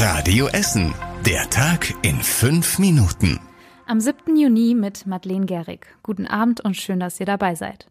[0.00, 0.94] Radio Essen.
[1.26, 3.40] Der Tag in fünf Minuten.
[3.84, 4.36] Am 7.
[4.36, 5.86] Juni mit Madeleine Gehrig.
[6.04, 7.88] Guten Abend und schön, dass ihr dabei seid.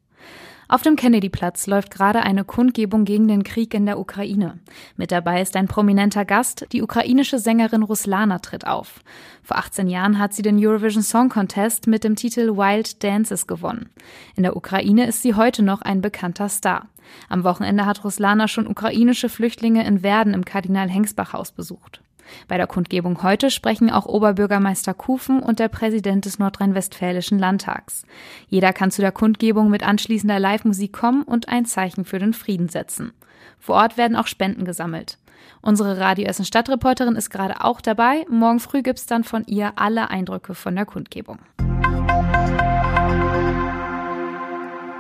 [0.69, 4.59] Auf dem Kennedy-Platz läuft gerade eine Kundgebung gegen den Krieg in der Ukraine.
[4.97, 8.99] Mit dabei ist ein prominenter Gast, die ukrainische Sängerin Ruslana tritt auf.
[9.43, 13.89] Vor 18 Jahren hat sie den Eurovision Song Contest mit dem Titel Wild Dances gewonnen.
[14.35, 16.87] In der Ukraine ist sie heute noch ein bekannter Star.
[17.29, 22.01] Am Wochenende hat Ruslana schon ukrainische Flüchtlinge in Werden im Kardinal-Hengsbach-Haus besucht.
[22.47, 28.03] Bei der Kundgebung heute sprechen auch Oberbürgermeister Kufen und der Präsident des Nordrhein-Westfälischen Landtags.
[28.47, 32.69] Jeder kann zu der Kundgebung mit anschließender Live-Musik kommen und ein Zeichen für den Frieden
[32.69, 33.13] setzen.
[33.59, 35.17] Vor Ort werden auch Spenden gesammelt.
[35.61, 38.25] Unsere Radio Essen Stadtreporterin ist gerade auch dabei.
[38.29, 41.39] Morgen früh gibt's dann von ihr alle Eindrücke von der Kundgebung.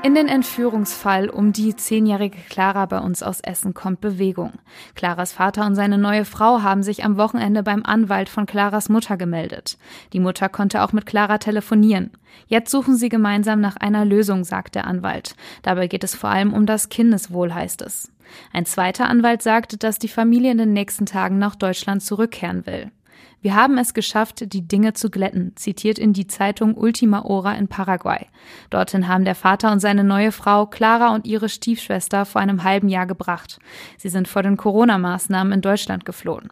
[0.03, 4.53] In den Entführungsfall um die zehnjährige Clara bei uns aus Essen kommt Bewegung.
[4.95, 9.17] Claras Vater und seine neue Frau haben sich am Wochenende beim Anwalt von Claras Mutter
[9.17, 9.77] gemeldet.
[10.13, 12.11] Die Mutter konnte auch mit Clara telefonieren.
[12.45, 15.35] Jetzt suchen sie gemeinsam nach einer Lösung, sagt der Anwalt.
[15.63, 18.11] Dabei geht es vor allem um das Kindeswohl, heißt es.
[18.53, 22.91] Ein zweiter Anwalt sagte, dass die Familie in den nächsten Tagen nach Deutschland zurückkehren will.
[23.41, 27.67] Wir haben es geschafft, die Dinge zu glätten, zitiert in die Zeitung Ultima Hora in
[27.67, 28.25] Paraguay.
[28.71, 32.89] Dorthin haben der Vater und seine neue Frau Clara und ihre Stiefschwester vor einem halben
[32.89, 33.59] Jahr gebracht.
[33.97, 36.49] Sie sind vor den Corona-Maßnahmen in Deutschland geflohen.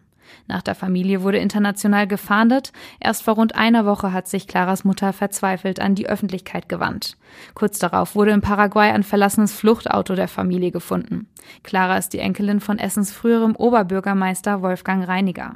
[0.48, 2.72] Nach der Familie wurde international gefahndet.
[3.00, 7.18] Erst vor rund einer Woche hat sich Claras Mutter verzweifelt an die Öffentlichkeit gewandt.
[7.54, 11.28] Kurz darauf wurde in Paraguay ein verlassenes Fluchtauto der Familie gefunden.
[11.64, 15.56] Clara ist die Enkelin von Essens früherem Oberbürgermeister Wolfgang Reiniger.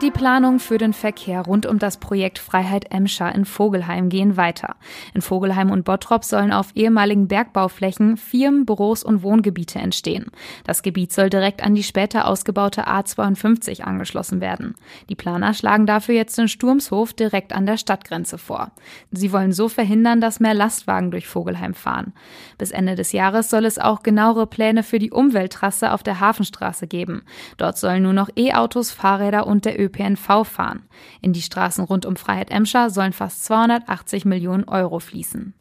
[0.00, 4.76] Die Planungen für den Verkehr rund um das Projekt Freiheit Emscher in Vogelheim gehen weiter.
[5.12, 10.26] In Vogelheim und Bottrop sollen auf ehemaligen Bergbauflächen Firmen, Büros und Wohngebiete entstehen.
[10.62, 14.76] Das Gebiet soll direkt an die später ausgebaute A52 angeschlossen werden.
[15.08, 18.70] Die Planer schlagen dafür jetzt den Sturmshof direkt an der Stadtgrenze vor.
[19.10, 22.12] Sie wollen so verhindern, dass mehr Lastwagen durch Vogelheim fahren.
[22.56, 26.86] Bis Ende des Jahres soll es auch genauere Pläne für die Umwelttrasse auf der Hafenstraße
[26.86, 27.22] geben.
[27.56, 30.82] Dort sollen nur noch E-Autos, Fahrräder und der ÖPNV fahren.
[31.20, 35.54] In die Straßen rund um Freiheit Emscher sollen fast 280 Millionen Euro fließen.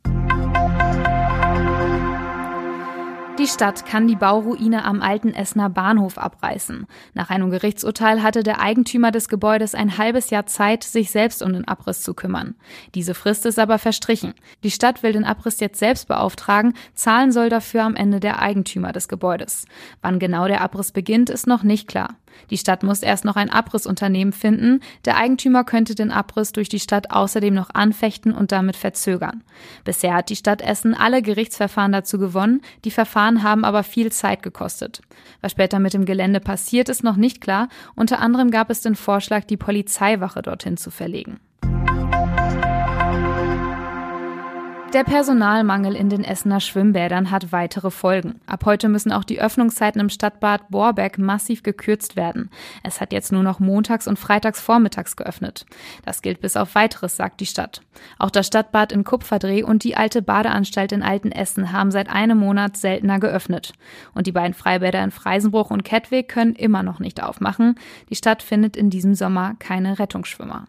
[3.39, 6.87] Die Stadt kann die Bauruine am alten Essener Bahnhof abreißen.
[7.13, 11.53] Nach einem Gerichtsurteil hatte der Eigentümer des Gebäudes ein halbes Jahr Zeit, sich selbst um
[11.53, 12.55] den Abriss zu kümmern.
[12.95, 14.33] Diese Frist ist aber verstrichen.
[14.63, 18.91] Die Stadt will den Abriss jetzt selbst beauftragen, zahlen soll dafür am Ende der Eigentümer
[18.91, 19.67] des Gebäudes.
[20.01, 22.15] Wann genau der Abriss beginnt, ist noch nicht klar.
[22.49, 24.81] Die Stadt muss erst noch ein Abrissunternehmen finden.
[25.05, 29.43] Der Eigentümer könnte den Abriss durch die Stadt außerdem noch anfechten und damit verzögern.
[29.83, 32.61] Bisher hat die Stadt Essen alle Gerichtsverfahren dazu gewonnen.
[32.85, 35.01] Die Verfahren haben aber viel Zeit gekostet.
[35.41, 37.69] Was später mit dem Gelände passiert, ist noch nicht klar.
[37.95, 41.39] Unter anderem gab es den Vorschlag, die Polizeiwache dorthin zu verlegen.
[44.93, 48.39] Der Personalmangel in den Essener Schwimmbädern hat weitere Folgen.
[48.45, 52.49] Ab heute müssen auch die Öffnungszeiten im Stadtbad Borbeck massiv gekürzt werden.
[52.83, 55.65] Es hat jetzt nur noch montags und freitags vormittags geöffnet.
[56.05, 57.81] Das gilt bis auf weiteres, sagt die Stadt.
[58.17, 62.77] Auch das Stadtbad in Kupferdreh und die alte Badeanstalt in Altenessen haben seit einem Monat
[62.77, 63.73] seltener geöffnet.
[64.15, 67.75] Und die beiden Freibäder in Freisenbruch und Kettweg können immer noch nicht aufmachen.
[68.09, 70.65] Die Stadt findet in diesem Sommer keine Rettungsschwimmer.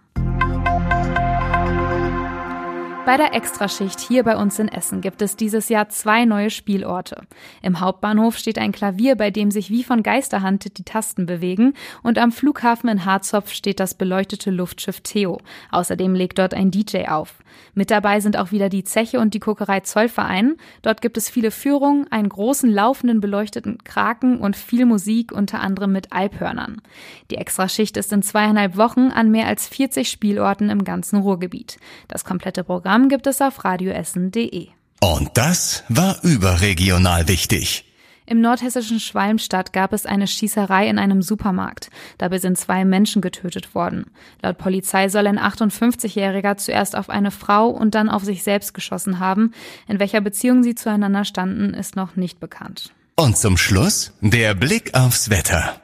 [3.08, 7.22] Bei der Extraschicht hier bei uns in Essen gibt es dieses Jahr zwei neue Spielorte.
[7.62, 12.18] Im Hauptbahnhof steht ein Klavier, bei dem sich wie von Geisterhand die Tasten bewegen und
[12.18, 15.40] am Flughafen in Harzopf steht das beleuchtete Luftschiff Theo.
[15.70, 17.38] Außerdem legt dort ein DJ auf.
[17.74, 20.56] Mit dabei sind auch wieder die Zeche und die Kokerei Zollverein.
[20.82, 25.92] Dort gibt es viele Führungen, einen großen laufenden beleuchteten Kraken und viel Musik, unter anderem
[25.92, 26.82] mit Alphörnern.
[27.30, 31.78] Die Extraschicht ist in zweieinhalb Wochen an mehr als 40 Spielorten im ganzen Ruhrgebiet.
[32.06, 34.68] Das komplette Programm Programm gibt es auf radioessen.de.
[35.00, 37.84] Und das war überregional wichtig.
[38.26, 41.90] Im nordhessischen Schwalmstadt gab es eine Schießerei in einem Supermarkt.
[42.18, 44.06] Dabei sind zwei Menschen getötet worden.
[44.42, 49.20] Laut Polizei soll ein 58-Jähriger zuerst auf eine Frau und dann auf sich selbst geschossen
[49.20, 49.52] haben.
[49.86, 52.92] In welcher Beziehung sie zueinander standen, ist noch nicht bekannt.
[53.14, 55.80] Und zum Schluss der Blick aufs Wetter.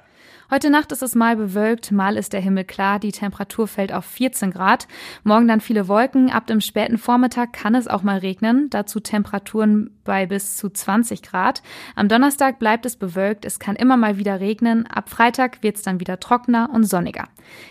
[0.50, 4.04] Heute Nacht ist es mal bewölkt, mal ist der Himmel klar, die Temperatur fällt auf
[4.04, 4.86] 14 Grad.
[5.22, 9.90] Morgen dann viele Wolken, ab dem späten Vormittag kann es auch mal regnen, dazu Temperaturen
[10.04, 11.62] bei bis zu 20 Grad.
[11.96, 15.82] Am Donnerstag bleibt es bewölkt, es kann immer mal wieder regnen, ab Freitag wird es
[15.82, 17.24] dann wieder trockener und sonniger.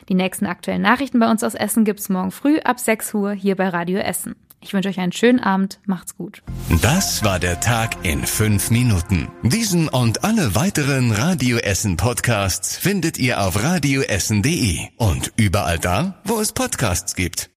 [0.10, 3.56] Die nächsten aktuellen Nachrichten bei uns aus Essen gibt's morgen früh ab 6 Uhr hier
[3.56, 4.36] bei Radio Essen.
[4.64, 5.80] Ich wünsche euch einen schönen Abend.
[5.86, 6.42] Macht's gut.
[6.82, 9.28] Das war der Tag in fünf Minuten.
[9.44, 16.40] Diesen und alle weiteren Radio Essen Podcasts findet ihr auf radioessen.de und überall da, wo
[16.40, 17.50] es Podcasts gibt.